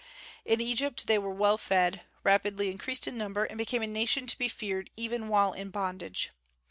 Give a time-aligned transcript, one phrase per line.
[0.45, 4.35] In Egypt they were well fed, rapidly increased in number, and became a nation to
[4.39, 6.31] be feared even while in bondage.